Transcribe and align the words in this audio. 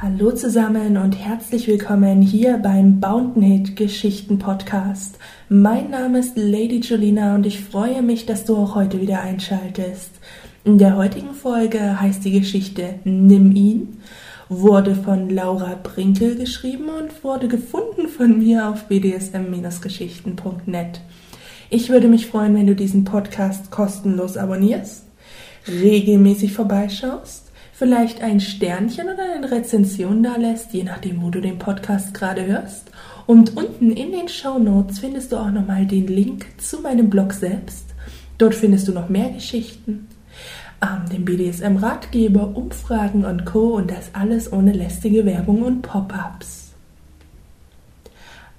Hallo 0.00 0.30
zusammen 0.32 0.96
und 0.96 1.12
herzlich 1.12 1.68
willkommen 1.68 2.22
hier 2.22 2.58
beim 2.58 2.98
Bountain 2.98 3.74
Geschichten 3.74 4.38
Podcast. 4.38 5.18
Mein 5.48 5.90
Name 5.90 6.18
ist 6.18 6.36
Lady 6.36 6.80
Julina 6.80 7.36
und 7.36 7.46
ich 7.46 7.60
freue 7.60 8.02
mich, 8.02 8.26
dass 8.26 8.44
du 8.44 8.56
auch 8.56 8.74
heute 8.74 9.00
wieder 9.00 9.20
einschaltest. 9.20 10.10
In 10.64 10.78
der 10.78 10.96
heutigen 10.96 11.34
Folge 11.34 12.00
heißt 12.00 12.24
die 12.24 12.32
Geschichte 12.32 12.98
Nimm 13.04 13.54
ihn, 13.54 14.00
wurde 14.48 14.96
von 14.96 15.30
Laura 15.30 15.78
Brinkel 15.82 16.34
geschrieben 16.36 16.88
und 16.88 17.22
wurde 17.22 17.46
gefunden 17.46 18.08
von 18.08 18.38
mir 18.38 18.68
auf 18.68 18.88
bdsm-geschichten.net. 18.88 21.00
Ich 21.70 21.90
würde 21.90 22.08
mich 22.08 22.26
freuen, 22.26 22.54
wenn 22.54 22.66
du 22.66 22.74
diesen 22.74 23.04
Podcast 23.04 23.70
kostenlos 23.70 24.36
abonnierst, 24.36 25.04
regelmäßig 25.66 26.52
vorbeischaust 26.52 27.48
vielleicht 27.78 28.22
ein 28.22 28.40
Sternchen 28.40 29.08
oder 29.08 29.22
eine 29.36 29.48
Rezension 29.52 30.24
da 30.24 30.34
lässt, 30.34 30.72
je 30.72 30.82
nachdem, 30.82 31.22
wo 31.22 31.30
du 31.30 31.40
den 31.40 31.60
Podcast 31.60 32.12
gerade 32.12 32.44
hörst. 32.44 32.90
Und 33.26 33.56
unten 33.56 33.92
in 33.92 34.10
den 34.10 34.26
Show 34.28 34.58
Notes 34.58 34.98
findest 34.98 35.30
du 35.30 35.36
auch 35.36 35.52
nochmal 35.52 35.86
den 35.86 36.08
Link 36.08 36.46
zu 36.58 36.80
meinem 36.80 37.08
Blog 37.08 37.32
selbst. 37.32 37.84
Dort 38.36 38.56
findest 38.56 38.88
du 38.88 38.92
noch 38.92 39.08
mehr 39.08 39.30
Geschichten, 39.30 40.08
ähm, 40.82 41.08
den 41.08 41.24
BDSM-Ratgeber, 41.24 42.56
Umfragen 42.56 43.24
und 43.24 43.44
Co. 43.44 43.76
und 43.76 43.92
das 43.92 44.12
alles 44.12 44.52
ohne 44.52 44.72
lästige 44.72 45.24
Werbung 45.24 45.62
und 45.62 45.82
Pop-ups. 45.82 46.72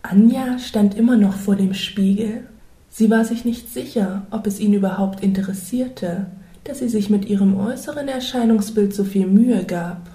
Anja 0.01 0.59
stand 0.59 0.95
immer 0.95 1.17
noch 1.17 1.35
vor 1.35 1.57
dem 1.57 1.73
Spiegel. 1.73 2.45
Sie 2.89 3.09
war 3.09 3.23
sich 3.25 3.45
nicht 3.45 3.71
sicher, 3.71 4.23
ob 4.31 4.47
es 4.47 4.59
ihn 4.59 4.73
überhaupt 4.73 5.21
interessierte, 5.21 6.27
dass 6.63 6.79
sie 6.79 6.89
sich 6.89 7.09
mit 7.09 7.25
ihrem 7.25 7.57
äußeren 7.57 8.07
Erscheinungsbild 8.07 8.93
so 8.93 9.03
viel 9.03 9.27
Mühe 9.27 9.63
gab. 9.63 10.09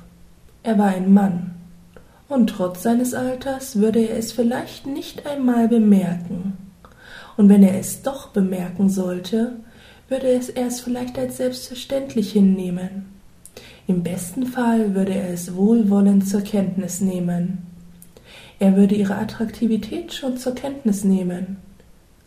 Er 0.62 0.78
war 0.78 0.88
ein 0.88 1.12
Mann, 1.12 1.54
und 2.28 2.48
trotz 2.48 2.82
seines 2.82 3.14
Alters 3.14 3.76
würde 3.76 4.00
er 4.00 4.16
es 4.16 4.32
vielleicht 4.32 4.86
nicht 4.86 5.26
einmal 5.26 5.68
bemerken. 5.68 6.54
Und 7.36 7.48
wenn 7.48 7.62
er 7.62 7.78
es 7.78 8.02
doch 8.02 8.28
bemerken 8.28 8.88
sollte, 8.88 9.56
würde 10.08 10.28
er 10.54 10.66
es 10.66 10.80
vielleicht 10.80 11.18
als 11.18 11.36
selbstverständlich 11.36 12.32
hinnehmen. 12.32 13.06
Im 13.86 14.02
besten 14.02 14.46
Fall 14.46 14.94
würde 14.94 15.14
er 15.14 15.30
es 15.30 15.54
wohlwollend 15.54 16.27
zur 16.27 16.40
Kenntnis 16.40 17.00
nehmen. 17.00 17.58
Er 18.58 18.77
würde 18.77 18.94
ihre 18.94 19.16
Attraktivität 19.16 20.14
schon 20.14 20.38
zur 20.38 20.54
Kenntnis 20.54 21.04
nehmen. 21.04 21.58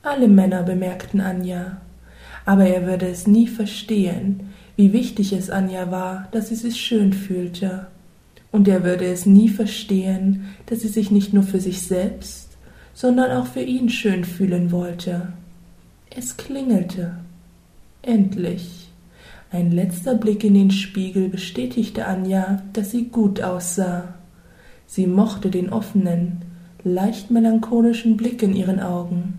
Alle 0.03 0.27
Männer 0.27 0.63
bemerkten 0.63 1.21
Anja, 1.21 1.81
aber 2.45 2.65
er 2.65 2.85
würde 2.85 3.07
es 3.07 3.27
nie 3.27 3.47
verstehen, 3.47 4.51
wie 4.77 4.93
wichtig 4.93 5.33
es 5.33 5.49
Anja 5.49 5.91
war, 5.91 6.27
dass 6.31 6.49
sie 6.49 6.55
sich 6.55 6.79
schön 6.79 7.11
fühlte. 7.11 7.87
Und 8.51 8.67
er 8.67 8.83
würde 8.83 9.05
es 9.05 9.25
nie 9.25 9.49
verstehen, 9.49 10.45
dass 10.67 10.81
sie 10.81 10.87
sich 10.87 11.11
nicht 11.11 11.33
nur 11.33 11.43
für 11.43 11.59
sich 11.59 11.81
selbst, 11.81 12.51
sondern 12.93 13.31
auch 13.31 13.47
für 13.47 13.61
ihn 13.61 13.89
schön 13.89 14.23
fühlen 14.23 14.71
wollte. 14.71 15.33
Es 16.09 16.37
klingelte. 16.37 17.17
Endlich. 18.01 18.87
Ein 19.51 19.71
letzter 19.71 20.15
Blick 20.15 20.43
in 20.43 20.53
den 20.53 20.71
Spiegel 20.71 21.27
bestätigte 21.27 22.05
Anja, 22.05 22.61
dass 22.73 22.91
sie 22.91 23.05
gut 23.09 23.41
aussah. 23.41 24.13
Sie 24.85 25.07
mochte 25.07 25.49
den 25.49 25.69
offenen, 25.69 26.43
leicht 26.83 27.29
melancholischen 27.29 28.15
Blick 28.15 28.41
in 28.41 28.55
ihren 28.55 28.79
Augen 28.79 29.36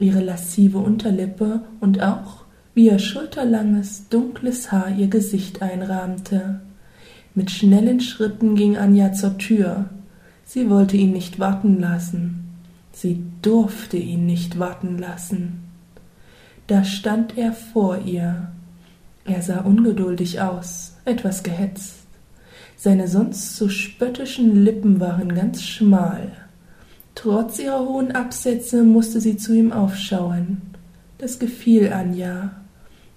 ihre 0.00 0.20
lascive 0.20 0.78
Unterlippe 0.78 1.62
und 1.80 2.02
auch, 2.02 2.44
wie 2.74 2.86
ihr 2.86 2.98
schulterlanges, 2.98 4.08
dunkles 4.08 4.72
Haar 4.72 4.90
ihr 4.96 5.08
Gesicht 5.08 5.62
einrahmte. 5.62 6.60
Mit 7.34 7.50
schnellen 7.50 8.00
Schritten 8.00 8.56
ging 8.56 8.76
Anja 8.76 9.12
zur 9.12 9.38
Tür. 9.38 9.90
Sie 10.44 10.68
wollte 10.68 10.96
ihn 10.96 11.12
nicht 11.12 11.38
warten 11.38 11.78
lassen. 11.78 12.48
Sie 12.92 13.22
durfte 13.42 13.96
ihn 13.96 14.26
nicht 14.26 14.58
warten 14.58 14.98
lassen. 14.98 15.60
Da 16.66 16.84
stand 16.84 17.38
er 17.38 17.52
vor 17.52 17.98
ihr. 18.04 18.50
Er 19.24 19.42
sah 19.42 19.60
ungeduldig 19.60 20.40
aus, 20.40 20.96
etwas 21.04 21.42
gehetzt. 21.42 21.96
Seine 22.76 23.08
sonst 23.08 23.56
so 23.56 23.68
spöttischen 23.68 24.64
Lippen 24.64 25.00
waren 25.00 25.34
ganz 25.34 25.62
schmal. 25.62 26.32
Trotz 27.22 27.58
ihrer 27.58 27.86
hohen 27.86 28.12
Absätze 28.12 28.82
musste 28.82 29.20
sie 29.20 29.36
zu 29.36 29.52
ihm 29.52 29.72
aufschauen. 29.72 30.62
Das 31.18 31.38
gefiel 31.38 31.92
Anja. 31.92 32.52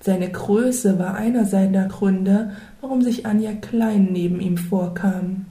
Seine 0.01 0.29
Größe 0.29 0.99
war 0.99 1.15
einer 1.15 1.45
seiner 1.45 1.87
Gründe, 1.87 2.51
warum 2.81 3.01
sich 3.01 3.25
Anja 3.25 3.53
klein 3.53 4.09
neben 4.11 4.41
ihm 4.41 4.57
vorkam. 4.57 5.45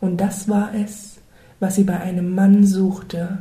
Und 0.00 0.20
das 0.20 0.48
war 0.48 0.72
es, 0.72 1.16
was 1.58 1.74
sie 1.74 1.82
bei 1.82 1.98
einem 1.98 2.36
Mann 2.36 2.64
suchte. 2.64 3.38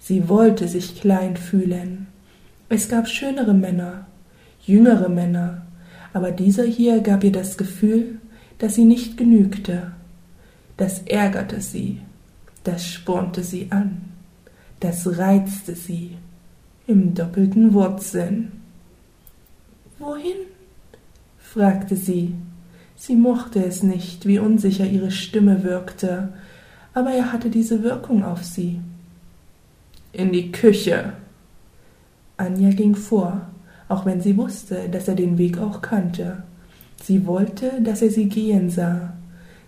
Sie 0.00 0.28
wollte 0.28 0.66
sich 0.66 1.00
klein 1.00 1.36
fühlen. 1.36 2.08
Es 2.68 2.88
gab 2.88 3.06
schönere 3.06 3.54
Männer, 3.54 4.08
jüngere 4.60 5.08
Männer, 5.08 5.62
aber 6.12 6.32
dieser 6.32 6.64
hier 6.64 6.98
gab 6.98 7.22
ihr 7.22 7.30
das 7.30 7.56
Gefühl, 7.56 8.18
dass 8.58 8.74
sie 8.74 8.84
nicht 8.84 9.16
genügte. 9.16 9.92
Das 10.76 11.02
ärgerte 11.02 11.60
sie 11.60 12.00
das 12.68 12.86
spornte 12.86 13.42
sie 13.42 13.68
an, 13.70 14.02
das 14.80 15.18
reizte 15.18 15.74
sie 15.74 16.18
im 16.86 17.14
doppelten 17.14 17.72
Wortsinn. 17.72 18.52
Wohin? 19.98 20.36
fragte 21.38 21.96
sie. 21.96 22.34
Sie 22.94 23.16
mochte 23.16 23.64
es 23.64 23.82
nicht, 23.82 24.26
wie 24.26 24.38
unsicher 24.38 24.84
ihre 24.84 25.10
Stimme 25.10 25.64
wirkte, 25.64 26.34
aber 26.92 27.10
er 27.10 27.32
hatte 27.32 27.48
diese 27.48 27.82
Wirkung 27.82 28.22
auf 28.22 28.44
sie. 28.44 28.80
In 30.12 30.30
die 30.30 30.52
Küche. 30.52 31.14
Anja 32.36 32.70
ging 32.70 32.94
vor, 32.94 33.48
auch 33.88 34.04
wenn 34.04 34.20
sie 34.20 34.36
wusste, 34.36 34.90
dass 34.90 35.08
er 35.08 35.14
den 35.14 35.38
Weg 35.38 35.56
auch 35.56 35.80
kannte. 35.80 36.42
Sie 37.02 37.26
wollte, 37.26 37.80
dass 37.80 38.02
er 38.02 38.10
sie 38.10 38.28
gehen 38.28 38.68
sah. 38.68 39.14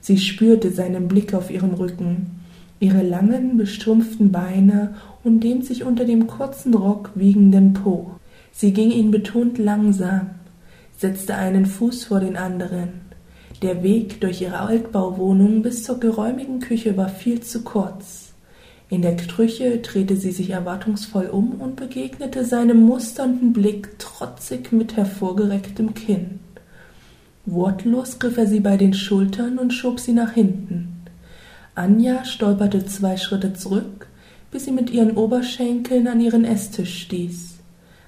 Sie 0.03 0.19
spürte 0.19 0.71
seinen 0.71 1.09
Blick 1.09 1.33
auf 1.33 1.51
ihren 1.51 1.73
Rücken 1.73 2.40
ihre 2.81 3.03
langen, 3.03 3.57
bestrumpften 3.57 4.33
Beine 4.33 4.95
und 5.23 5.45
den 5.45 5.63
sich 5.63 5.85
unter 5.85 6.05
dem 6.05 6.27
kurzen 6.27 6.75
Rock 6.75 7.11
wiegenden 7.15 7.75
Po. 7.75 8.13
Sie 8.53 8.73
ging 8.73 8.91
ihn 8.91 9.11
betont 9.11 9.59
langsam, 9.59 10.31
setzte 10.97 11.37
einen 11.37 11.67
Fuß 11.67 12.05
vor 12.05 12.21
den 12.21 12.37
anderen. 12.37 13.11
Der 13.63 13.83
Weg 13.83 14.23
durch 14.23 14.41
ihre 14.41 14.61
Altbauwohnung 14.61 15.63
bis 15.63 15.85
zur 15.85 16.01
geräumigen 16.01 16.61
Küche 16.61 16.97
war 16.97 17.11
viel 17.11 17.41
zu 17.41 17.63
kurz. 17.63 18.33
In 18.89 19.03
der 19.03 19.17
Küche 19.17 19.79
drehte 19.79 20.17
sie 20.17 20.33
sich 20.33 20.51
erwartungsvoll 20.51 21.27
um 21.27 21.53
und 21.61 21.77
begegnete 21.77 22.45
seinem 22.45 22.83
musternden 22.83 23.53
Blick 23.53 23.99
trotzig 23.99 24.73
mit 24.73 24.97
hervorgerecktem 24.97 25.95
Kinn. 25.95 26.41
Wortlos 27.47 28.19
griff 28.19 28.37
er 28.37 28.47
sie 28.47 28.61
bei 28.61 28.77
den 28.77 28.95
Schultern 28.95 29.59
und 29.59 29.73
schob 29.73 30.01
sie 30.01 30.13
nach 30.13 30.33
hinten. 30.33 30.90
Anja 31.75 32.25
stolperte 32.25 32.85
zwei 32.85 33.17
Schritte 33.17 33.53
zurück, 33.53 34.09
bis 34.51 34.65
sie 34.65 34.73
mit 34.73 34.91
ihren 34.91 35.17
Oberschenkeln 35.17 36.09
an 36.09 36.21
ihren 36.21 36.45
Esstisch 36.45 37.03
stieß. 37.03 37.59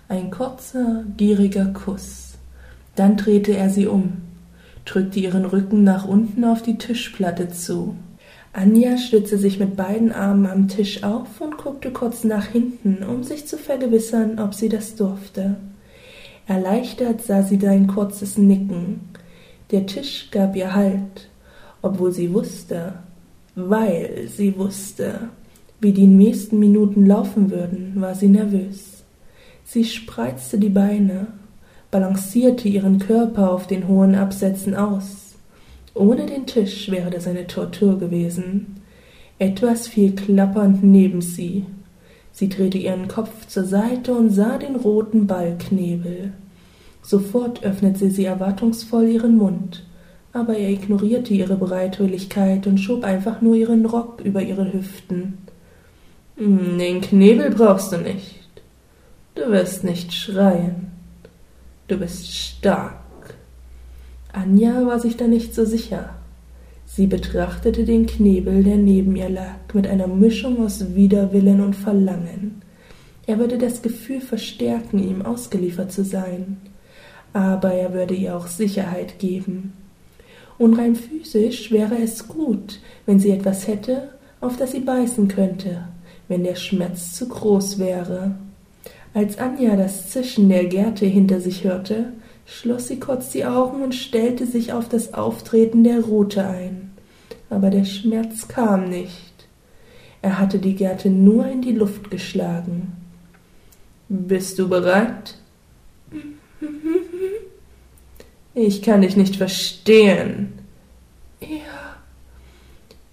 Ein 0.09 0.31
kurzer, 0.31 1.05
gieriger 1.17 1.67
Kuss. 1.67 2.35
Dann 2.97 3.17
drehte 3.17 3.57
er 3.57 3.71
sie 3.71 3.87
um, 3.87 4.23
drückte 4.85 5.21
ihren 5.21 5.45
Rücken 5.45 5.85
nach 5.85 6.07
unten 6.07 6.45
auf 6.45 6.63
die 6.63 6.77
Tischplatte 6.77 7.49
zu. 7.49 7.97
Anja 8.53 8.99
stützte 8.99 9.39
sich 9.39 9.59
mit 9.59 9.77
beiden 9.77 10.13
Armen 10.13 10.47
am 10.47 10.69
Tisch 10.69 11.05
auf 11.05 11.41
und 11.41 11.57
guckte 11.57 11.91
kurz 11.91 12.25
nach 12.25 12.47
hinten, 12.47 13.03
um 13.03 13.23
sich 13.23 13.47
zu 13.47 13.57
vergewissern, 13.57 14.39
ob 14.39 14.55
sie 14.55 14.69
das 14.69 14.97
durfte. 14.97 15.57
Erleichtert 16.47 17.23
sah 17.23 17.43
sie 17.43 17.59
sein 17.59 17.87
kurzes 17.87 18.37
Nicken. 18.37 19.01
Der 19.71 19.87
Tisch 19.87 20.29
gab 20.31 20.55
ihr 20.57 20.75
Halt, 20.75 21.31
obwohl 21.81 22.13
sie 22.13 22.35
wusste, 22.35 22.95
weil 23.55 24.29
sie 24.29 24.57
wusste, 24.57 25.29
wie 25.81 25.93
die 25.93 26.07
nächsten 26.07 26.59
Minuten 26.59 27.07
laufen 27.07 27.51
würden, 27.51 27.95
war 27.97 28.15
sie 28.15 28.29
nervös. 28.29 29.05
Sie 29.65 29.85
spreizte 29.85 30.59
die 30.59 30.69
Beine, 30.69 31.29
balancierte 31.91 32.69
ihren 32.69 32.99
Körper 32.99 33.51
auf 33.51 33.67
den 33.67 33.89
hohen 33.89 34.15
Absätzen 34.15 34.75
aus. 34.75 35.35
Ohne 35.95 36.27
den 36.27 36.47
Tisch 36.47 36.91
wäre 36.91 37.11
das 37.11 37.27
eine 37.27 37.47
Tortur 37.47 37.99
gewesen. 37.99 38.81
Etwas 39.39 39.89
fiel 39.89 40.15
klappernd 40.15 40.83
neben 40.83 41.21
sie. 41.21 41.67
Sie 42.33 42.49
drehte 42.49 42.79
ihren 42.79 43.09
Kopf 43.09 43.47
zur 43.47 43.65
Seite 43.65 44.15
und 44.15 44.31
sah 44.31 44.57
den 44.57 44.77
roten 44.77 45.27
Ballknebel. 45.27 46.33
Sofort 47.03 47.63
öffnete 47.63 48.11
sie 48.11 48.25
erwartungsvoll 48.25 49.09
ihren 49.09 49.37
Mund 49.37 49.85
aber 50.33 50.57
er 50.57 50.71
ignorierte 50.71 51.35
ihre 51.35 51.57
Bereitwilligkeit 51.57 52.67
und 52.67 52.79
schob 52.79 53.05
einfach 53.05 53.41
nur 53.43 53.55
ihren 53.55 53.85
Rock 53.87 54.21
über 54.25 54.43
ihre 54.43 54.73
Hüften. 54.73 55.39
Den 56.37 57.01
Knebel 57.01 57.51
brauchst 57.51 57.93
du 57.93 57.99
nicht. 57.99 58.41
Du 59.35 59.51
wirst 59.51 59.85
nicht 59.85 60.13
schreien. 60.13 60.93
Du 61.89 61.99
bist 61.99 62.33
stark. 62.33 62.95
Anja 64.33 64.87
war 64.87 64.99
sich 64.99 65.17
da 65.17 65.27
nicht 65.27 65.55
so 65.55 65.65
sicher. 65.65 66.11
Sie 66.87 67.07
betrachtete 67.07 67.85
den 67.85 68.07
Knebel, 68.07 68.65
der 68.65 68.77
neben 68.77 69.17
ihr 69.17 69.29
lag, 69.29 69.73
mit 69.73 69.87
einer 69.87 70.07
Mischung 70.07 70.65
aus 70.65 70.95
Widerwillen 70.95 71.61
und 71.61 71.77
Verlangen. 71.77 72.63
Er 73.27 73.39
würde 73.39 73.59
das 73.59 73.83
Gefühl 73.83 74.21
verstärken, 74.21 74.99
ihm 74.99 75.23
ausgeliefert 75.23 75.93
zu 75.93 76.05
sein. 76.05 76.59
Aber 77.33 77.73
er 77.73 77.95
würde 77.95 78.15
ihr 78.15 78.37
auch 78.37 78.47
Sicherheit 78.47 79.19
geben. 79.19 79.73
Und 80.63 80.79
rein 80.79 80.95
physisch 80.95 81.73
wäre 81.73 81.97
es 82.01 82.29
gut, 82.29 82.79
wenn 83.05 83.19
sie 83.19 83.33
etwas 83.33 83.67
hätte, 83.67 84.11
auf 84.41 84.57
das 84.57 84.71
sie 84.71 84.79
beißen 84.79 85.27
könnte, 85.27 85.89
wenn 86.29 86.45
der 86.45 86.55
Schmerz 86.55 87.15
zu 87.17 87.27
groß 87.27 87.81
wäre. 87.81 88.37
Als 89.13 89.39
Anja 89.39 89.75
das 89.75 90.11
Zischen 90.11 90.49
der 90.49 90.67
Gerte 90.67 91.05
hinter 91.05 91.41
sich 91.41 91.65
hörte, 91.65 92.13
schloss 92.47 92.87
sie 92.87 93.01
kurz 93.01 93.31
die 93.31 93.45
Augen 93.45 93.83
und 93.83 93.97
stellte 93.97 94.47
sich 94.47 94.73
auf 94.73 94.89
das 94.89 95.15
Auftreten 95.15 95.83
der 95.83 96.03
Rute 96.03 96.47
ein. 96.47 96.93
Aber 97.51 97.71
der 97.71 97.85
Schmerz 97.85 98.47
kam 98.47 98.89
nicht. 98.89 99.49
Er 100.23 100.39
hatte 100.39 100.61
die 100.61 100.77
Gerte 100.77 101.11
nur 101.11 101.45
in 101.49 101.63
die 101.63 101.73
Luft 101.73 102.09
geschlagen. 102.09 102.93
Bist 104.09 104.61
du 104.61 104.69
bereit? 104.69 105.39
Ich 108.55 108.83
kann 108.83 109.01
dich 109.01 109.17
nicht 109.17 109.37
verstehen. 109.37 110.53
Ja. 111.41 111.97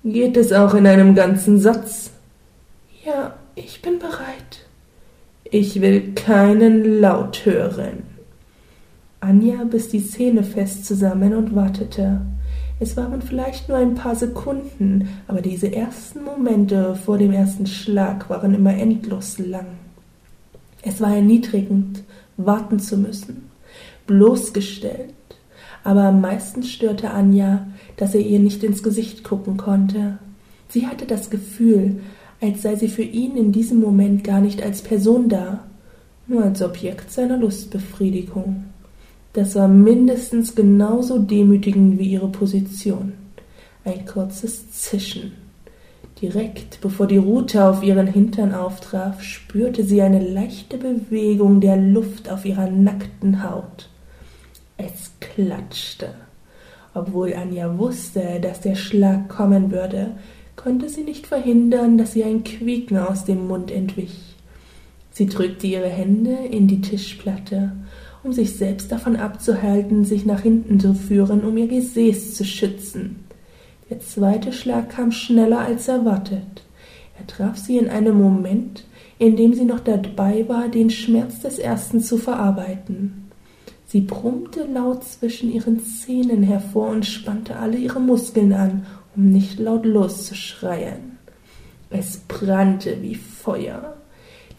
Geht 0.04 0.38
es 0.38 0.52
auch 0.52 0.74
in 0.74 0.86
einem 0.86 1.16
ganzen 1.16 1.60
Satz? 1.60 2.12
Ja, 3.06 3.36
ich 3.56 3.82
bin 3.82 4.00
bereit. 4.00 4.66
Ich 5.52 5.82
will 5.82 6.14
keinen 6.14 7.00
Laut 7.00 7.46
hören. 7.46 8.04
Anja 9.22 9.64
biss 9.64 9.90
die 9.90 10.06
Zähne 10.06 10.44
fest 10.44 10.86
zusammen 10.86 11.36
und 11.36 11.56
wartete. 11.56 12.22
Es 12.80 12.96
waren 12.96 13.22
vielleicht 13.22 13.68
nur 13.68 13.78
ein 13.78 13.96
paar 13.96 14.16
Sekunden, 14.16 15.10
aber 15.28 15.42
diese 15.42 15.74
ersten 15.74 16.24
Momente 16.24 16.96
vor 16.96 17.18
dem 17.18 17.34
ersten 17.34 17.68
Schlag 17.68 18.30
waren 18.30 18.54
immer 18.54 18.74
endlos 18.74 19.38
lang. 19.38 19.68
Es 20.82 21.02
war 21.02 21.14
erniedrigend, 21.14 22.04
warten 22.38 22.80
zu 22.80 22.96
müssen, 22.96 23.50
bloßgestellt, 24.08 25.14
aber 25.84 26.04
am 26.04 26.22
meisten 26.22 26.64
störte 26.64 27.12
Anja, 27.12 27.68
dass 27.98 28.16
er 28.16 28.22
ihr 28.22 28.40
nicht 28.40 28.64
ins 28.64 28.84
Gesicht 28.84 29.24
gucken 29.24 29.58
konnte. 29.58 30.18
Sie 30.68 30.88
hatte 30.88 31.06
das 31.06 31.30
Gefühl, 31.30 32.02
als 32.42 32.62
sei 32.62 32.76
sie 32.76 32.88
für 32.88 33.04
ihn 33.04 33.36
in 33.36 33.52
diesem 33.52 33.80
Moment 33.80 34.24
gar 34.24 34.40
nicht 34.40 34.62
als 34.62 34.82
Person 34.82 35.30
da, 35.30 35.66
nur 36.28 36.44
als 36.44 36.62
Objekt 36.62 37.12
seiner 37.12 37.38
Lustbefriedigung. 37.38 38.66
Das 39.34 39.56
war 39.56 39.68
mindestens 39.68 40.56
genauso 40.56 41.20
demütigend 41.20 42.00
wie 42.00 42.12
ihre 42.12 42.30
Position. 42.30 43.14
Ein 43.84 44.06
kurzes 44.06 44.72
Zischen. 44.72 45.34
Direkt 46.22 46.82
bevor 46.82 47.08
die 47.08 47.18
Rute 47.18 47.64
auf 47.64 47.82
ihren 47.82 48.08
Hintern 48.08 48.54
auftraf, 48.54 49.22
spürte 49.22 49.84
sie 49.84 50.02
eine 50.02 50.20
leichte 50.20 50.78
Bewegung 50.78 51.62
der 51.62 51.78
Luft 51.78 52.30
auf 52.30 52.46
ihrer 52.46 52.70
nackten 52.70 53.44
Haut. 53.44 53.89
Es 54.82 55.12
klatschte. 55.20 56.14
Obwohl 56.94 57.34
Anja 57.34 57.78
wusste, 57.78 58.40
dass 58.42 58.62
der 58.62 58.76
Schlag 58.76 59.28
kommen 59.28 59.72
würde, 59.72 60.12
konnte 60.56 60.88
sie 60.88 61.04
nicht 61.04 61.28
verhindern, 61.28 61.98
dass 61.98 62.16
ihr 62.16 62.26
ein 62.26 62.46
Quieken 62.46 62.98
aus 62.98 63.26
dem 63.26 63.48
Mund 63.48 63.72
entwich. 63.72 64.36
Sie 65.12 65.26
drückte 65.26 65.68
ihre 65.68 65.90
Hände 65.90 66.32
in 66.50 66.68
die 66.68 66.80
Tischplatte, 66.80 67.74
um 68.24 68.32
sich 68.32 68.56
selbst 68.56 68.90
davon 68.90 69.18
abzuhalten, 69.18 70.06
sich 70.06 70.26
nach 70.26 70.42
hinten 70.42 70.80
zu 70.80 70.94
führen, 70.94 71.44
um 71.44 71.58
ihr 71.58 71.68
Gesäß 71.68 72.36
zu 72.36 72.46
schützen. 72.46 73.26
Der 73.90 74.00
zweite 74.00 74.54
Schlag 74.54 74.92
kam 74.92 75.12
schneller 75.12 75.60
als 75.60 75.90
erwartet. 75.90 76.64
Er 77.20 77.28
traf 77.28 77.58
sie 77.58 77.78
in 77.78 77.90
einem 77.90 78.18
Moment, 78.18 78.86
in 79.18 79.36
dem 79.36 79.54
sie 79.54 79.66
noch 79.66 79.82
dabei 79.82 80.48
war, 80.48 80.70
den 80.70 80.90
Schmerz 80.90 81.42
des 81.42 81.60
ersten 81.60 82.00
zu 82.00 82.18
verarbeiten. 82.18 83.29
Sie 83.92 84.02
brummte 84.02 84.66
laut 84.72 85.04
zwischen 85.04 85.52
ihren 85.52 85.84
Zähnen 85.84 86.44
hervor 86.44 86.90
und 86.90 87.08
spannte 87.08 87.56
alle 87.56 87.76
ihre 87.76 88.00
Muskeln 88.00 88.54
an, 88.54 88.86
um 89.16 89.32
nicht 89.32 89.58
laut 89.58 89.84
loszuschreien. 89.84 91.18
Es 91.90 92.18
brannte 92.28 93.02
wie 93.02 93.16
Feuer. 93.16 93.96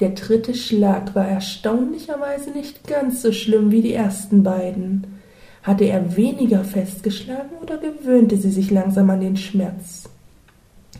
Der 0.00 0.10
dritte 0.10 0.52
Schlag 0.52 1.14
war 1.14 1.28
erstaunlicherweise 1.28 2.50
nicht 2.50 2.88
ganz 2.88 3.22
so 3.22 3.30
schlimm 3.30 3.70
wie 3.70 3.82
die 3.82 3.94
ersten 3.94 4.42
beiden. 4.42 5.06
Hatte 5.62 5.84
er 5.84 6.16
weniger 6.16 6.64
festgeschlagen 6.64 7.56
oder 7.62 7.78
gewöhnte 7.78 8.36
sie 8.36 8.50
sich 8.50 8.72
langsam 8.72 9.10
an 9.10 9.20
den 9.20 9.36
Schmerz? 9.36 10.08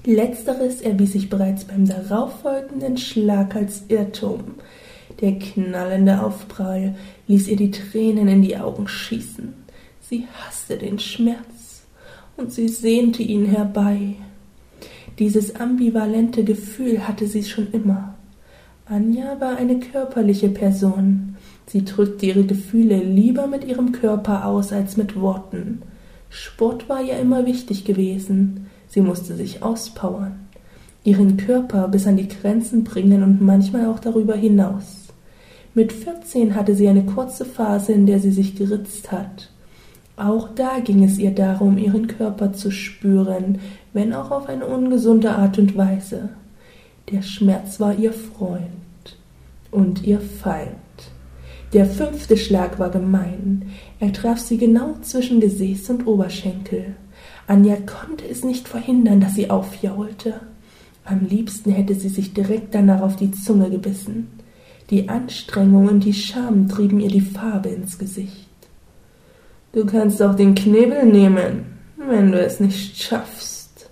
Letzteres 0.05 0.83
erwies 0.83 1.15
sich 1.15 1.31
bereits 1.31 1.65
beim 1.65 1.85
darauffolgenden 1.85 2.97
Schlag 2.97 3.57
als 3.57 3.83
Irrtum. 3.89 4.55
Der 5.21 5.39
knallende 5.39 6.23
Aufprall 6.23 6.95
ließ 7.29 7.49
ihr 7.49 7.57
die 7.57 7.71
Tränen 7.71 8.29
in 8.29 8.43
die 8.43 8.57
Augen 8.57 8.89
schießen. 8.89 9.53
Sie 10.01 10.27
hasste 10.33 10.77
den 10.79 10.99
Schmerz 10.99 11.83
und 12.37 12.53
sie 12.53 12.69
sehnte 12.69 13.23
ihn 13.23 13.47
herbei. 13.47 14.15
Dieses 15.19 15.57
ambivalente 15.57 16.45
Gefühl 16.45 17.07
hatte 17.07 17.27
sie 17.27 17.45
schon 17.45 17.71
immer. 17.73 18.15
Anja 18.87 19.41
war 19.41 19.57
eine 19.57 19.79
körperliche 19.79 20.49
Person. 20.49 21.37
Sie 21.67 21.85
drückte 21.85 22.27
ihre 22.27 22.45
Gefühle 22.45 22.97
lieber 22.97 23.47
mit 23.47 23.65
ihrem 23.65 23.93
Körper 23.93 24.47
aus 24.47 24.73
als 24.73 24.97
mit 24.97 25.21
Worten. 25.21 25.83
Sport 26.29 26.89
war 26.89 27.03
ihr 27.03 27.19
immer 27.19 27.47
wichtig 27.47 27.85
gewesen. 27.85 28.67
Sie 28.89 29.01
musste 29.01 29.37
sich 29.37 29.63
auspowern, 29.63 30.41
ihren 31.05 31.37
Körper 31.37 31.87
bis 31.87 32.09
an 32.09 32.17
die 32.17 32.27
Grenzen 32.27 32.83
bringen 32.83 33.23
und 33.23 33.41
manchmal 33.41 33.87
auch 33.87 34.01
darüber 34.01 34.35
hinaus. 34.35 35.00
Mit 35.75 35.93
vierzehn 35.93 36.55
hatte 36.57 36.75
sie 36.75 36.89
eine 36.89 37.05
kurze 37.05 37.45
Phase, 37.45 37.93
in 37.93 38.07
der 38.07 38.19
sie 38.19 38.33
sich 38.33 38.57
geritzt 38.57 39.13
hat. 39.13 39.51
Auch 40.17 40.49
da 40.55 40.81
ging 40.81 41.05
es 41.05 41.19
ihr 41.19 41.31
darum, 41.31 41.79
ihren 41.79 42.07
Körper 42.07 42.53
zu 42.53 42.71
spüren, 42.71 43.59
wenn 43.93 44.13
auch 44.13 44.31
auf 44.31 44.49
eine 44.49 44.67
ungesunde 44.67 45.31
Art 45.31 45.59
und 45.59 45.77
Weise. 45.77 46.31
Der 47.11 47.23
Schmerz 47.23 47.81
war 47.81 47.97
ihr 47.97 48.13
Freund 48.13 49.17
und 49.71 50.05
ihr 50.05 50.21
Feind. 50.21 50.75
Der 51.73 51.87
fünfte 51.87 52.37
Schlag 52.37 52.79
war 52.81 52.91
gemein. 52.91 53.71
Er 54.01 54.13
traf 54.13 54.39
sie 54.39 54.59
genau 54.59 54.97
zwischen 55.03 55.41
Gesäß 55.41 55.89
und 55.91 56.07
Oberschenkel. 56.07 56.97
Anja 57.47 57.77
konnte 57.77 58.29
es 58.29 58.45
nicht 58.45 58.69
verhindern, 58.69 59.21
dass 59.21 59.35
sie 59.35 59.51
aufjaulte. 59.51 60.41
Am 61.05 61.27
liebsten 61.27 61.71
hätte 61.71 61.95
sie 61.95 62.09
sich 62.09 62.35
direkt 62.35 62.75
danach 62.75 63.03
auf 63.03 63.17
die 63.17 63.31
Zunge 63.31 63.71
gebissen. 63.71 64.40
Die 64.91 65.09
Anstrengung 65.09 65.87
und 65.87 66.05
die 66.05 66.13
Scham 66.13 66.69
trieben 66.69 66.99
ihr 66.99 67.11
die 67.11 67.21
Farbe 67.21 67.69
ins 67.69 67.97
Gesicht. 67.97 68.49
Du 69.73 69.87
kannst 69.87 70.21
auch 70.21 70.35
den 70.35 70.57
Knebel 70.57 71.07
nehmen, 71.07 71.65
wenn 71.97 72.33
du 72.33 72.41
es 72.41 72.59
nicht 72.59 73.01
schaffst. 73.01 73.89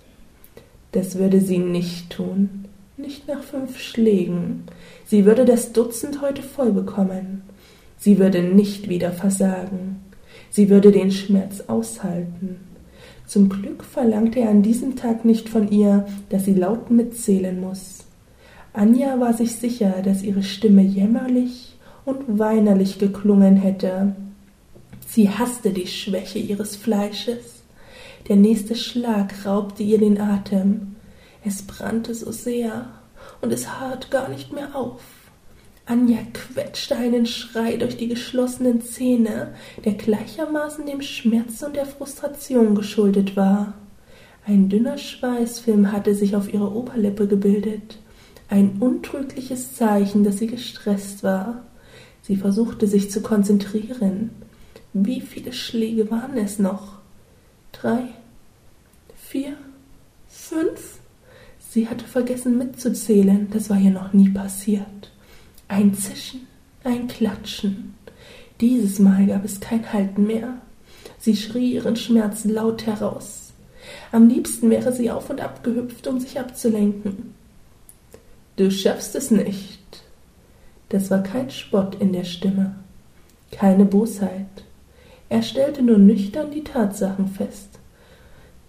Das 0.91 1.17
würde 1.17 1.39
sie 1.39 1.59
nicht 1.59 2.09
tun, 2.09 2.65
nicht 2.97 3.29
nach 3.29 3.43
fünf 3.43 3.79
Schlägen. 3.79 4.63
Sie 5.05 5.23
würde 5.25 5.45
das 5.45 5.71
Dutzend 5.71 6.21
heute 6.21 6.41
voll 6.41 6.73
bekommen. 6.73 7.43
Sie 7.97 8.19
würde 8.19 8.43
nicht 8.43 8.89
wieder 8.89 9.13
versagen. 9.13 10.01
Sie 10.49 10.69
würde 10.69 10.91
den 10.91 11.11
Schmerz 11.11 11.61
aushalten. 11.67 12.57
Zum 13.25 13.47
Glück 13.47 13.85
verlangte 13.85 14.41
er 14.41 14.49
an 14.49 14.63
diesem 14.63 14.97
Tag 14.97 15.23
nicht 15.23 15.47
von 15.47 15.69
ihr, 15.69 16.07
dass 16.27 16.43
sie 16.43 16.55
laut 16.55 16.91
mitzählen 16.91 17.61
muss. 17.61 18.08
Anja 18.73 19.19
war 19.19 19.33
sich 19.33 19.55
sicher, 19.55 20.01
dass 20.03 20.23
ihre 20.23 20.43
Stimme 20.43 20.81
jämmerlich 20.81 21.75
und 22.05 22.39
weinerlich 22.39 22.99
geklungen 22.99 23.55
hätte. 23.55 24.15
Sie 25.07 25.29
hasste 25.29 25.71
die 25.71 25.87
Schwäche 25.87 26.39
ihres 26.39 26.75
Fleisches. 26.75 27.63
Der 28.27 28.35
nächste 28.35 28.75
Schlag 28.75 29.45
raubte 29.45 29.81
ihr 29.81 29.97
den 29.97 30.21
Atem. 30.21 30.95
Es 31.43 31.63
brannte 31.63 32.13
so 32.13 32.31
sehr, 32.31 32.89
und 33.41 33.51
es 33.51 33.79
hört 33.79 34.11
gar 34.11 34.29
nicht 34.29 34.53
mehr 34.53 34.75
auf. 34.75 35.01
Anja 35.85 36.19
quetschte 36.33 36.95
einen 36.95 37.25
Schrei 37.25 37.77
durch 37.77 37.97
die 37.97 38.07
geschlossenen 38.07 38.81
Zähne, 38.81 39.55
der 39.83 39.93
gleichermaßen 39.93 40.85
dem 40.85 41.01
Schmerz 41.01 41.63
und 41.63 41.75
der 41.75 41.87
Frustration 41.87 42.75
geschuldet 42.75 43.35
war. 43.35 43.73
Ein 44.45 44.69
dünner 44.69 44.99
Schweißfilm 44.99 45.91
hatte 45.91 46.13
sich 46.13 46.35
auf 46.35 46.53
ihrer 46.53 46.75
Oberlippe 46.75 47.27
gebildet, 47.27 47.97
ein 48.49 48.77
untrügliches 48.79 49.75
Zeichen, 49.75 50.23
dass 50.23 50.39
sie 50.39 50.47
gestresst 50.47 51.23
war. 51.23 51.63
Sie 52.23 52.35
versuchte 52.35 52.87
sich 52.87 53.11
zu 53.11 53.21
konzentrieren. 53.21 54.31
Wie 54.93 55.21
viele 55.21 55.53
Schläge 55.53 56.09
waren 56.09 56.37
es 56.37 56.59
noch? 56.59 56.97
Drei? 57.71 58.05
Vier? 59.15 59.53
Fünf? 60.27 60.99
Sie 61.71 61.87
hatte 61.87 62.05
vergessen 62.05 62.57
mitzuzählen, 62.57 63.47
das 63.51 63.69
war 63.69 63.77
ihr 63.77 63.91
noch 63.91 64.13
nie 64.13 64.29
passiert. 64.29 65.11
Ein 65.67 65.93
Zischen, 65.93 66.47
ein 66.83 67.07
Klatschen. 67.07 67.93
Dieses 68.59 68.97
Mal 68.97 69.27
gab 69.27 69.45
es 69.45 69.59
kein 69.59 69.93
Halten 69.93 70.25
mehr. 70.25 70.55
Sie 71.19 71.35
schrie 71.35 71.73
ihren 71.73 71.95
Schmerz 71.95 72.45
laut 72.45 72.87
heraus. 72.87 73.53
Am 74.11 74.27
liebsten 74.27 74.71
wäre 74.71 74.91
sie 74.91 75.11
auf 75.11 75.29
und 75.29 75.41
ab 75.41 75.63
gehüpft, 75.63 76.07
um 76.07 76.19
sich 76.19 76.39
abzulenken. 76.39 77.35
Du 78.59 78.69
schaffst 78.69 79.15
es 79.15 79.31
nicht. 79.31 79.79
Das 80.89 81.09
war 81.09 81.23
kein 81.23 81.49
Spott 81.49 81.95
in 82.01 82.11
der 82.11 82.25
Stimme, 82.25 82.75
keine 83.51 83.85
Bosheit. 83.85 84.65
Er 85.29 85.43
stellte 85.43 85.81
nur 85.81 85.97
nüchtern 85.97 86.51
die 86.51 86.65
Tatsachen 86.65 87.29
fest. 87.29 87.69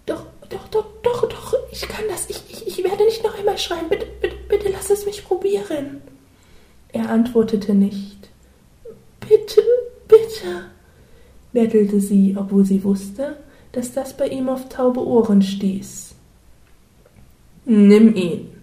Doch, 0.05 0.27
doch, 0.47 0.65
doch, 0.69 0.85
doch, 1.03 1.27
doch, 1.27 1.55
ich 1.73 1.81
kann 1.89 2.05
das. 2.09 2.29
Ich, 2.29 2.41
ich, 2.49 2.67
ich 2.67 2.83
werde 2.85 3.03
nicht 3.03 3.21
noch 3.21 3.37
einmal 3.37 3.57
schreien. 3.57 3.89
Bitte, 3.89 4.05
bitte, 4.21 4.37
bitte 4.47 4.69
lass 4.71 4.89
es 4.89 5.05
mich 5.05 5.25
probieren. 5.25 6.01
Er 6.93 7.09
antwortete 7.09 7.73
nicht. 7.73 8.29
Bitte, 9.19 9.61
bitte, 10.07 10.67
bettelte 11.51 11.99
sie, 11.99 12.37
obwohl 12.39 12.63
sie 12.63 12.85
wusste, 12.85 13.35
dass 13.73 13.91
das 13.91 14.15
bei 14.15 14.29
ihm 14.29 14.47
auf 14.47 14.69
taube 14.69 15.05
Ohren 15.05 15.41
stieß. 15.41 16.15
Nimm 17.65 18.15
ihn, 18.15 18.60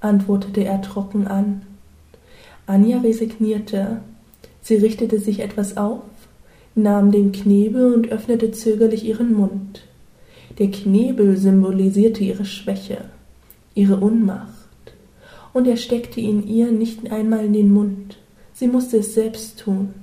antwortete 0.00 0.64
er 0.64 0.82
trocken 0.82 1.26
an. 1.26 1.62
Anja 2.66 2.98
resignierte. 2.98 4.00
Sie 4.60 4.76
richtete 4.76 5.18
sich 5.18 5.40
etwas 5.40 5.76
auf, 5.76 6.02
nahm 6.74 7.10
den 7.10 7.32
Knebel 7.32 7.94
und 7.94 8.08
öffnete 8.08 8.50
zögerlich 8.52 9.04
ihren 9.04 9.32
Mund. 9.32 9.82
Der 10.58 10.70
Knebel 10.70 11.36
symbolisierte 11.36 12.24
ihre 12.24 12.44
Schwäche, 12.44 13.04
ihre 13.74 13.96
Unmacht, 13.96 14.48
und 15.52 15.66
er 15.66 15.76
steckte 15.76 16.20
ihn 16.20 16.46
ihr 16.46 16.70
nicht 16.70 17.10
einmal 17.10 17.44
in 17.44 17.52
den 17.52 17.70
Mund. 17.70 18.18
Sie 18.54 18.66
musste 18.66 18.98
es 18.98 19.14
selbst 19.14 19.60
tun. 19.60 19.94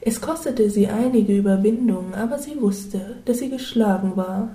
Es 0.00 0.20
kostete 0.20 0.70
sie 0.70 0.86
einige 0.86 1.36
Überwindung, 1.36 2.14
aber 2.14 2.38
sie 2.38 2.60
wusste, 2.60 3.16
dass 3.24 3.38
sie 3.38 3.50
geschlagen 3.50 4.12
war. 4.16 4.50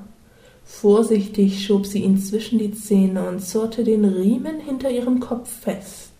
Vorsichtig 0.63 1.65
schob 1.65 1.85
sie 1.85 2.03
ihn 2.03 2.17
zwischen 2.17 2.59
die 2.59 2.71
Zähne 2.71 3.27
und 3.27 3.39
zurrte 3.39 3.83
den 3.83 4.05
Riemen 4.05 4.59
hinter 4.59 4.89
ihrem 4.89 5.19
Kopf 5.19 5.49
fest. 5.49 6.11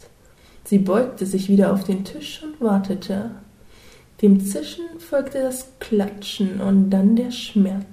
Sie 0.64 0.80
beugte 0.80 1.26
sich 1.26 1.50
wieder 1.50 1.74
auf 1.74 1.84
den 1.84 2.04
Tisch 2.04 2.42
und 2.44 2.62
wartete. 2.62 3.32
Dem 4.22 4.40
Zischen 4.46 4.86
folgte 5.00 5.42
das 5.42 5.68
Klatschen 5.80 6.62
und 6.62 6.90
dann 6.90 7.16
der 7.16 7.32
Schmerz. 7.32 7.86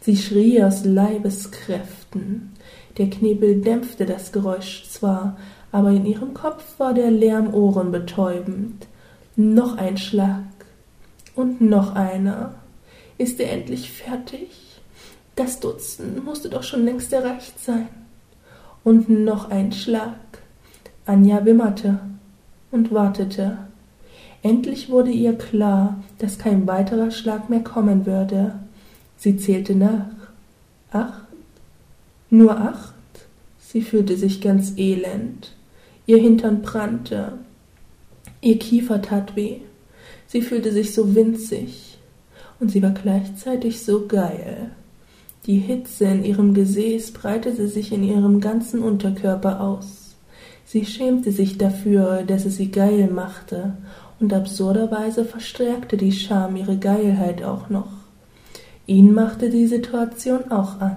Sie 0.00 0.16
schrie 0.16 0.62
aus 0.62 0.84
Leibeskräften. 0.84 2.52
Der 2.98 3.10
Knebel 3.10 3.60
dämpfte 3.60 4.06
das 4.06 4.32
Geräusch 4.32 4.88
zwar, 4.88 5.36
aber 5.72 5.90
in 5.90 6.06
ihrem 6.06 6.34
Kopf 6.34 6.78
war 6.78 6.94
der 6.94 7.10
Lärm 7.10 7.52
ohrenbetäubend. 7.52 8.86
Noch 9.36 9.76
ein 9.76 9.96
Schlag. 9.96 10.44
Und 11.34 11.60
noch 11.60 11.94
einer. 11.94 12.54
Ist 13.18 13.40
er 13.40 13.52
endlich 13.52 13.90
fertig? 13.90 14.69
Das 15.40 15.58
Dutzend 15.58 16.22
musste 16.22 16.50
doch 16.50 16.62
schon 16.62 16.84
längst 16.84 17.14
erreicht 17.14 17.58
sein. 17.58 17.88
Und 18.84 19.08
noch 19.08 19.48
ein 19.48 19.72
Schlag. 19.72 20.18
Anja 21.06 21.46
wimmerte 21.46 21.98
und 22.70 22.92
wartete. 22.92 23.56
Endlich 24.42 24.90
wurde 24.90 25.10
ihr 25.10 25.32
klar, 25.38 26.04
dass 26.18 26.36
kein 26.36 26.66
weiterer 26.66 27.10
Schlag 27.10 27.48
mehr 27.48 27.64
kommen 27.64 28.04
würde. 28.04 28.56
Sie 29.16 29.38
zählte 29.38 29.74
nach. 29.74 30.10
Acht? 30.90 31.24
Nur 32.28 32.60
acht? 32.60 32.92
Sie 33.60 33.80
fühlte 33.80 34.18
sich 34.18 34.42
ganz 34.42 34.74
elend. 34.76 35.56
Ihr 36.04 36.18
Hintern 36.18 36.60
brannte. 36.60 37.38
Ihr 38.42 38.58
Kiefer 38.58 39.00
tat 39.00 39.36
weh. 39.36 39.60
Sie 40.26 40.42
fühlte 40.42 40.70
sich 40.70 40.92
so 40.94 41.14
winzig. 41.14 41.98
Und 42.58 42.70
sie 42.70 42.82
war 42.82 42.90
gleichzeitig 42.90 43.82
so 43.82 44.06
geil. 44.06 44.72
Die 45.46 45.58
Hitze 45.58 46.04
in 46.04 46.22
ihrem 46.22 46.52
Gesäß 46.52 47.12
breitete 47.12 47.66
sich 47.66 47.92
in 47.92 48.04
ihrem 48.04 48.40
ganzen 48.40 48.82
Unterkörper 48.82 49.60
aus. 49.60 50.14
Sie 50.66 50.84
schämte 50.84 51.32
sich 51.32 51.56
dafür, 51.56 52.24
dass 52.24 52.44
es 52.44 52.56
sie 52.56 52.70
geil 52.70 53.08
machte, 53.12 53.74
und 54.20 54.34
absurderweise 54.34 55.24
verstärkte 55.24 55.96
die 55.96 56.12
Scham 56.12 56.56
ihre 56.56 56.76
Geilheit 56.76 57.42
auch 57.42 57.70
noch. 57.70 57.88
Ihn 58.86 59.14
machte 59.14 59.48
die 59.48 59.66
Situation 59.66 60.50
auch 60.50 60.78
an. 60.80 60.96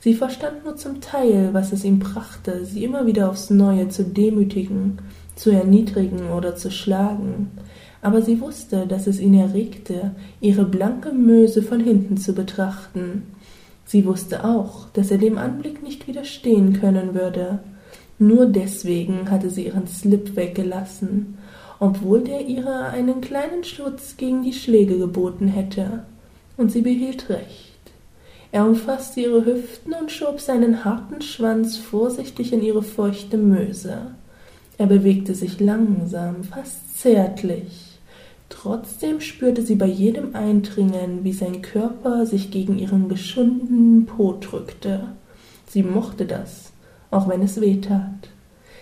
Sie 0.00 0.14
verstand 0.14 0.64
nur 0.64 0.76
zum 0.76 1.00
Teil, 1.00 1.50
was 1.52 1.72
es 1.72 1.84
ihm 1.84 2.00
brachte, 2.00 2.64
sie 2.66 2.82
immer 2.82 3.06
wieder 3.06 3.30
aufs 3.30 3.50
Neue 3.50 3.88
zu 3.88 4.04
demütigen, 4.04 4.98
zu 5.36 5.50
erniedrigen 5.50 6.30
oder 6.30 6.56
zu 6.56 6.70
schlagen, 6.70 7.52
aber 8.02 8.20
sie 8.20 8.40
wusste, 8.40 8.86
dass 8.86 9.06
es 9.06 9.18
ihn 9.18 9.32
erregte, 9.32 10.10
ihre 10.40 10.64
blanke 10.64 11.12
Möse 11.12 11.62
von 11.62 11.80
hinten 11.80 12.18
zu 12.18 12.34
betrachten. 12.34 13.22
Sie 13.84 14.06
wusste 14.06 14.44
auch, 14.44 14.88
dass 14.92 15.10
er 15.10 15.18
dem 15.18 15.38
Anblick 15.38 15.82
nicht 15.82 16.06
widerstehen 16.08 16.80
können 16.80 17.14
würde. 17.14 17.60
Nur 18.18 18.46
deswegen 18.46 19.30
hatte 19.30 19.50
sie 19.50 19.66
ihren 19.66 19.86
Slip 19.86 20.36
weggelassen, 20.36 21.38
obwohl 21.80 22.22
der 22.22 22.46
ihrer 22.46 22.90
einen 22.90 23.20
kleinen 23.20 23.64
Schutz 23.64 24.16
gegen 24.16 24.42
die 24.42 24.52
Schläge 24.52 24.98
geboten 24.98 25.48
hätte. 25.48 26.04
Und 26.56 26.70
sie 26.70 26.82
behielt 26.82 27.28
recht. 27.28 27.74
Er 28.52 28.64
umfasste 28.64 29.20
ihre 29.20 29.44
Hüften 29.44 29.94
und 29.94 30.12
schob 30.12 30.40
seinen 30.40 30.84
harten 30.84 31.20
Schwanz 31.20 31.76
vorsichtig 31.76 32.52
in 32.52 32.62
ihre 32.62 32.84
feuchte 32.84 33.36
Möse. 33.36 34.12
Er 34.78 34.86
bewegte 34.86 35.34
sich 35.34 35.58
langsam, 35.58 36.44
fast 36.44 36.96
zärtlich. 37.00 37.93
Trotzdem 38.48 39.20
spürte 39.20 39.62
sie 39.62 39.74
bei 39.74 39.86
jedem 39.86 40.34
Eindringen, 40.34 41.24
wie 41.24 41.32
sein 41.32 41.62
Körper 41.62 42.26
sich 42.26 42.50
gegen 42.50 42.78
ihren 42.78 43.08
geschundenen 43.08 44.06
Po 44.06 44.36
drückte. 44.38 45.08
Sie 45.66 45.82
mochte 45.82 46.26
das, 46.26 46.72
auch 47.10 47.28
wenn 47.28 47.42
es 47.42 47.60
weh 47.60 47.80
tat. 47.80 48.28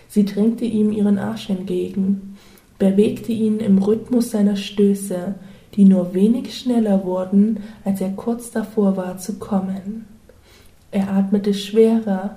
Sie 0.07 0.25
drängte 0.25 0.65
ihm 0.65 0.91
ihren 0.91 1.17
Arsch 1.17 1.49
entgegen, 1.49 2.37
bewegte 2.77 3.31
ihn 3.31 3.59
im 3.59 3.77
Rhythmus 3.77 4.31
seiner 4.31 4.55
Stöße, 4.55 5.35
die 5.75 5.85
nur 5.85 6.13
wenig 6.13 6.55
schneller 6.55 7.03
wurden, 7.03 7.61
als 7.83 8.01
er 8.01 8.09
kurz 8.09 8.51
davor 8.51 8.95
war 8.95 9.17
zu 9.17 9.39
kommen. 9.39 10.05
Er 10.91 11.11
atmete 11.11 11.53
schwerer, 11.53 12.35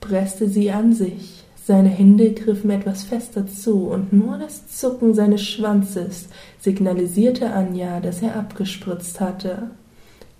presste 0.00 0.48
sie 0.48 0.70
an 0.70 0.94
sich, 0.94 1.44
seine 1.66 1.88
Hände 1.88 2.32
griffen 2.32 2.70
etwas 2.70 3.02
fester 3.04 3.46
zu, 3.46 3.88
und 3.88 4.12
nur 4.12 4.38
das 4.38 4.68
Zucken 4.68 5.14
seines 5.14 5.42
Schwanzes 5.42 6.28
signalisierte 6.58 7.52
Anja, 7.52 8.00
dass 8.00 8.22
er 8.22 8.36
abgespritzt 8.36 9.20
hatte. 9.20 9.70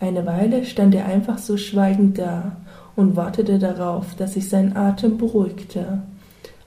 Eine 0.01 0.25
Weile 0.25 0.65
stand 0.65 0.95
er 0.95 1.07
einfach 1.07 1.39
so 1.39 1.57
schweigend 1.57 2.19
da 2.19 2.57
und 2.97 3.17
wartete 3.17 3.59
darauf, 3.59 4.15
dass 4.15 4.35
sich 4.35 4.49
sein 4.49 4.77
Atem 4.77 5.19
beruhigte. 5.19 6.03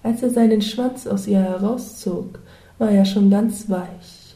Als 0.04 0.22
er 0.22 0.30
seinen 0.30 0.62
Schwanz 0.62 1.08
aus 1.08 1.28
ihr 1.28 1.40
herauszog, 1.40 2.40
war 2.78 2.92
er 2.92 3.06
schon 3.06 3.30
ganz 3.30 3.70
weich. 3.70 4.36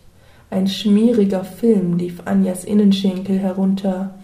Ein 0.49 0.67
schmieriger 0.67 1.43
Film 1.43 1.97
lief 1.97 2.21
Anjas 2.25 2.63
Innenschenkel 2.63 3.37
herunter. 3.37 4.15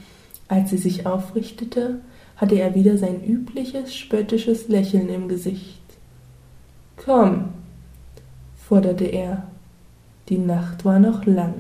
Als 0.48 0.70
sie 0.70 0.78
sich 0.78 1.06
aufrichtete, 1.06 2.00
hatte 2.38 2.56
er 2.56 2.76
wieder 2.76 2.98
sein 2.98 3.24
übliches 3.24 3.94
spöttisches 3.96 4.70
Lächeln 4.70 5.10
im 5.10 5.28
Gesicht. 5.28 5.83
Komm, 6.98 7.50
forderte 8.68 9.06
er. 9.06 9.44
Die 10.30 10.38
Nacht 10.38 10.86
war 10.86 11.00
noch 11.00 11.26
lang. 11.26 11.54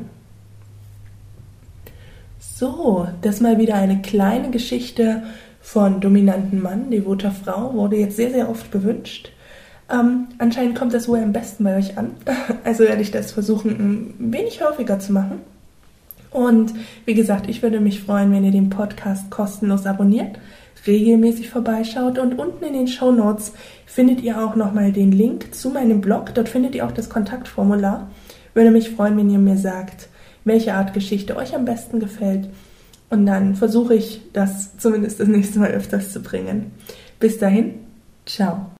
So, 2.40 3.08
das 3.22 3.42
mal 3.42 3.58
wieder 3.58 3.75
eine 3.75 4.02
kleine 4.02 4.52
Geschichte 4.52 5.24
von 5.62 6.02
dominanten 6.02 6.62
Mann, 6.62 6.92
devoter 6.92 7.32
Frau, 7.32 7.74
wurde 7.74 7.98
jetzt 7.98 8.16
sehr, 8.16 8.32
sehr 8.32 8.50
oft 8.50 8.72
gewünscht. 8.72 9.32
Ähm, 9.90 10.28
anscheinend 10.38 10.78
kommt 10.78 10.94
das 10.94 11.08
wohl 11.08 11.20
am 11.20 11.34
besten 11.34 11.63
bei 11.63 11.78
euch 11.78 11.98
an. 11.98 12.12
Also 12.63 12.84
werde 12.84 13.02
ich 13.02 13.12
das 13.12 13.32
versuchen, 13.32 14.16
ein 14.20 14.32
wenig 14.34 14.63
häufiger 14.63 15.00
zu 15.00 15.13
machen. 15.13 15.42
Und 16.32 16.74
wie 17.06 17.13
gesagt, 17.13 17.50
ich 17.50 17.62
würde 17.62 17.80
mich 17.80 18.02
freuen, 18.02 18.32
wenn 18.32 18.44
ihr 18.44 18.52
den 18.52 18.70
Podcast 18.70 19.30
kostenlos 19.30 19.86
abonniert 19.86 20.40
regelmäßig 20.86 21.50
vorbeischaut 21.50 22.18
und 22.18 22.40
unten 22.40 22.63
in 22.66 22.74
den 22.74 22.88
Show 22.88 23.12
Notes 23.12 23.54
findet 23.86 24.22
ihr 24.22 24.44
auch 24.44 24.56
nochmal 24.56 24.92
den 24.92 25.12
Link 25.12 25.54
zu 25.54 25.70
meinem 25.70 26.02
Blog. 26.02 26.34
Dort 26.34 26.50
findet 26.50 26.75
ihr 26.75 26.86
auch 26.86 26.92
das 26.92 27.10
Kontaktformular. 27.10 28.10
Würde 28.54 28.72
mich 28.72 28.90
freuen, 28.90 29.18
wenn 29.18 29.30
ihr 29.30 29.40
mir 29.40 29.58
sagt, 29.58 30.10
welche 30.44 30.74
Art 30.74 30.94
Geschichte 30.94 31.36
euch 31.36 31.56
am 31.56 31.66
besten 31.66 32.00
gefällt. 32.00 32.50
Und 33.10 33.25
dann 33.25 33.56
versuche 33.56 33.96
ich 33.96 34.22
das 34.34 34.78
zumindest 34.78 35.20
das 35.20 35.28
nächste 35.28 35.60
Mal 35.60 35.72
öfters 35.72 36.12
zu 36.12 36.22
bringen. 36.22 36.72
Bis 37.20 37.38
dahin, 37.38 37.75
ciao. 38.25 38.66